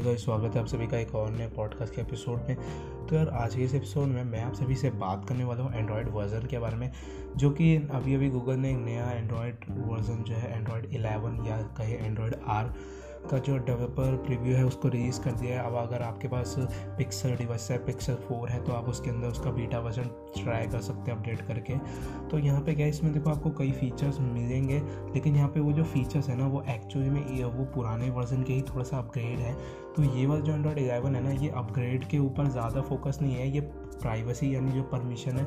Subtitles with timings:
[0.00, 2.56] Guys स्वागत है आप सभी का एक और नए पॉडकास्ट के एपिसोड में।
[3.06, 5.74] तो यार, आज के इस एपिसोड में मैं आप सभी से बात करने वाला हूँ
[5.74, 6.92] एंड्रॉयड वर्जन के बारे में,
[7.36, 11.62] जो कि अभी अभी गूगल ने एक नया एंड्रॉयड वर्जन जो है एंड्रॉयड 11 या
[11.62, 12.74] कहे एंड्रॉयड आर
[13.24, 16.54] का जो डेवलपर प्रीव्यू है, उसको रिलीज़ कर दिया है। अब अगर आपके पास
[16.98, 20.80] पिक्सल डिवाइस है पिक्सल फोर है तो आप उसके अंदर उसका बीटा वर्जन ट्राई कर
[20.80, 21.78] सकते हैं अपडेट करके।
[22.30, 24.80] तो यहाँ पे क्या इसमें देखो आपको कई फीचर्स मिलेंगे,
[25.14, 28.52] लेकिन यहाँ पे वो जो फीचर्स है ना, वो एक्चुअली में वो पुराने वर्जन के
[28.52, 29.54] ही थोड़ा सा अपग्रेड है।
[29.96, 33.34] तो ये वाला जो एंड्रॉयड एलेवन है ना, ये अपग्रेड के ऊपर ज़्यादा फोकस नहीं
[33.34, 33.60] है। ये
[33.94, 35.44] प्राइवेसी यानी जो परमिशन है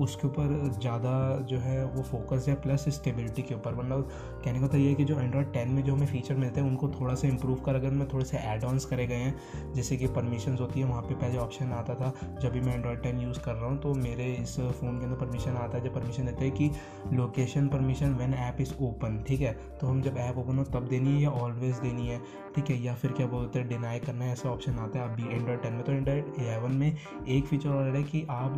[0.00, 1.14] उसके ऊपर ज़्यादा
[1.48, 4.08] जो है वो फोकस है प्लस स्टेबिलिटी के ऊपर। मतलब
[4.44, 6.68] कहने का तो ये है कि जो एंड्रॉयड टेन में जो हमें फीचर मिलते हैं,
[6.68, 9.96] उनको थोड़ा सा इंप्रूव कर अगर मैं थोड़े से एड ऑन्स करे गए हैं, जैसे
[9.96, 13.20] कि परमिशन होती है, वहाँ पे पहले ऑप्शन आता था, जब भी मैं एंड्रॉयड टेन
[13.20, 16.26] यूज़ कर रहा हूँ तो मेरे इस फ़ोन के अंदर परमिशन आता है, जब परमिशन
[16.26, 16.70] देते हैं कि
[17.12, 19.52] location permission when app is open ठीक है?
[19.80, 22.20] तो हम जब ऐप ओपन हो, तब देनी है या ऑलवेज देनी है,
[22.56, 22.82] ठीक है?
[22.82, 25.72] या फिर क्या बोलते हैं डिनाई करना है, ऐसा ऑप्शन आता है अभी एंड्रॉयड टेन
[25.72, 26.96] में। तो एंड्रॉयड एलेवन में
[27.28, 28.54] एक फीचर और है कि आप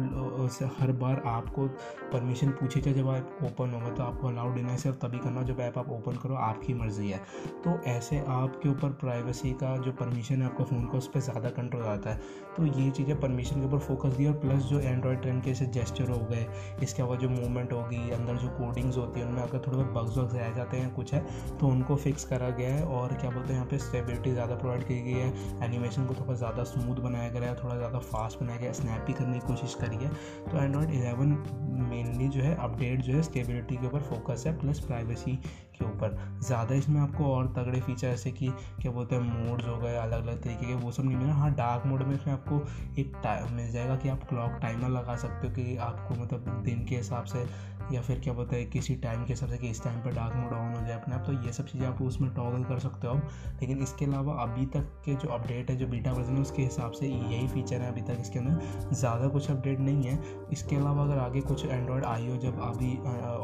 [0.78, 1.67] हर बार आपको
[2.12, 5.79] परमिशन पूछेगा जब आप ओपन होगा तो आपको अलाउड डिनाई सिर्फ़ तभी करना जब ऐप
[5.79, 7.19] आप ओपन करो, आपकी मर्ज़ी है।
[7.65, 11.51] तो ऐसे आपके ऊपर प्राइवेसी का जो परमिशन है, आपका फ़ोन का उस पर ज़्यादा
[11.53, 12.20] कंट्रोल आता है।
[12.57, 15.67] तो ये चीज़ें परमिशन के ऊपर फोकस दी और प्लस जो एंड्रॉयड टेन के जैसे
[15.73, 16.47] जेस्टर हो गए,
[16.83, 20.17] इसके अलावा जो मूवमेंट होगी अंदर जो कोडिंग्स होती है, उनमें अगर थोड़े बहुत बग्स
[20.19, 21.25] वग्स रह जाते हैं, कुछ है
[21.59, 24.85] तो उनको फिक्स करा गया है और क्या बोलते हैं, यहाँ पे स्टेबिलिटी ज़्यादा प्रोवाइड
[24.85, 25.33] की गई है।
[25.65, 29.39] एनिमेशन को थोड़ा ज़्यादा स्मूथ बनाया गया है, थोड़ा ज़्यादा फास्ट बनाया गया स्नैपी करने
[29.39, 30.11] की कोशिश करी है।
[30.45, 34.81] तो एंड्रॉयड haven't मेनली जो है अपडेट जो है स्टेबिलिटी के ऊपर फोकस है प्लस
[34.81, 35.37] प्राइवेसी
[35.75, 38.48] के ऊपर। ज़्यादा इसमें आपको और तगड़े फीचर ऐसे कि,
[38.81, 41.51] क्या बोलते हैं मोड्स हो गए अलग अलग तरीके के, वो सब नहीं मिला। हाँ
[41.55, 42.61] डार्क मोड में इसमें आपको
[43.01, 46.85] एक टाइम मिल जाएगा कि आप क्लॉक टाइमर लगा सकते हो कि आपको मतलब दिन
[46.87, 47.47] के हिसाब से
[47.92, 50.35] या फिर क्या बोलते हैं, किसी टाइम के हिसाब से कि इस टाइम पर डार्क
[50.37, 53.07] मोड ऑन हो जाए अपने आप। तो ये सब चीज़ें आप उसमें टॉगल कर सकते
[53.07, 53.15] हो
[53.61, 56.92] लेकिन इसके अलावा अभी तक के जो अपडेट है, जो बीटा वर्जन है, उसके हिसाब
[56.92, 60.19] से यही फीचर है अभी तक इसके अंदर। ज़्यादा कुछ अपडेट नहीं है।
[60.52, 62.96] इसके अलावा अगर आगे कुछ एंड्रॉयड आई जब अभी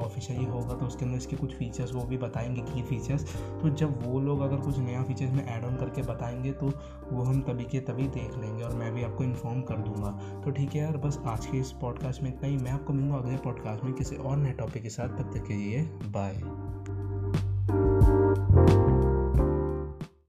[0.05, 3.25] ऑफिशियली होगा तो उसके अंदर इसके कुछ फीचर्स वो भी बताएँगे की फीचर्स
[3.63, 6.73] तो जब वो लोग अगर कुछ नया फीचर्स में ऐड ऑन करके बताएँगे तो
[7.13, 10.11] वो हम तभी के तभी देख लेंगे और मैं भी आपको इन्फॉर्म कर दूँगा।
[10.45, 13.17] तो ठीक है यार, बस आज के इस पॉडकास्ट में इतना ही। मैं आपको मिलूँगा
[13.17, 15.83] अगले पॉडकास्ट में किसी और नए टॉपिक के साथ। तब तक के लिए
[16.17, 16.35] बाय